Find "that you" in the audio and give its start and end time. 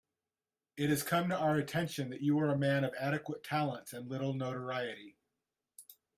2.09-2.39